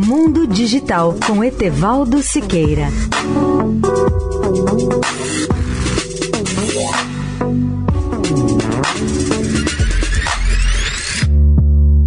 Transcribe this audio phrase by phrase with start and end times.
[0.00, 2.86] Mundo Digital com Etevaldo Siqueira.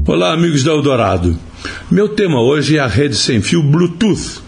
[0.08, 1.38] Olá, amigos da Eldorado.
[1.92, 4.40] Meu tema hoje é a rede sem fio Bluetooth,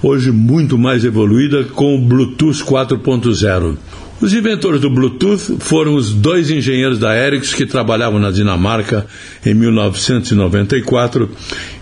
[0.00, 3.76] hoje muito mais evoluída com o Bluetooth 4.0.
[4.22, 9.04] Os inventores do Bluetooth foram os dois engenheiros da Ericsson que trabalhavam na Dinamarca
[9.44, 11.28] em 1994,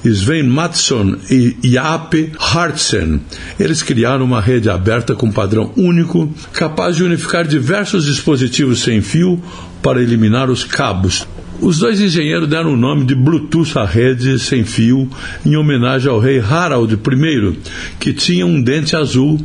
[0.03, 3.21] Sven Mattsson e Jape Hartsen.
[3.59, 9.39] Eles criaram uma rede aberta com padrão único, capaz de unificar diversos dispositivos sem fio
[9.83, 11.29] para eliminar os cabos,
[11.61, 15.09] os dois engenheiros deram o nome de Bluetooth à rede sem fio
[15.45, 17.59] em homenagem ao rei Harald I,
[17.99, 19.39] que tinha um dente azul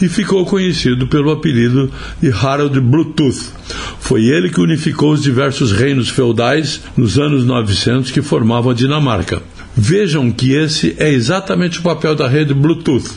[0.00, 1.90] e ficou conhecido pelo apelido
[2.20, 3.50] de Harald Bluetooth.
[3.98, 9.42] Foi ele que unificou os diversos reinos feudais nos anos 900 que formavam a Dinamarca.
[9.76, 13.10] Vejam que esse é exatamente o papel da rede Bluetooth: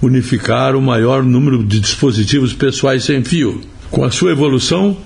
[0.00, 3.60] unificar o maior número de dispositivos pessoais sem fio.
[3.90, 4.96] Com a sua evolução,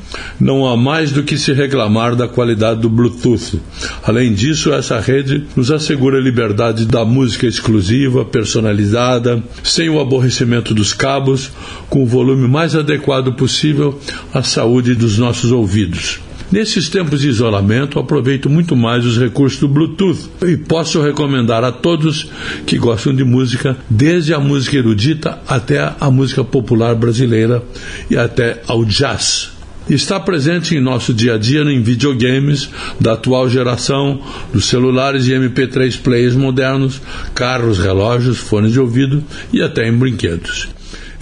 [0.40, 3.60] não há mais do que se reclamar da qualidade do Bluetooth.
[4.02, 10.74] Além disso, essa rede nos assegura a liberdade da música exclusiva, personalizada, sem o aborrecimento
[10.74, 11.50] dos cabos,
[11.88, 13.98] com o volume mais adequado possível
[14.32, 16.20] à saúde dos nossos ouvidos.
[16.50, 21.70] Nesses tempos de isolamento, aproveito muito mais os recursos do Bluetooth e posso recomendar a
[21.70, 22.28] todos
[22.66, 27.62] que gostam de música, desde a música erudita até a música popular brasileira
[28.10, 33.48] e até ao jazz está presente em nosso dia a dia em videogames da atual
[33.48, 34.20] geração,
[34.52, 37.00] dos celulares e MP3 players modernos,
[37.34, 40.68] carros, relógios, fones de ouvido e até em brinquedos.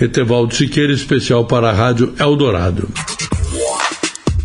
[0.00, 2.88] Etevaldo Siqueira, especial para a Rádio Eldorado.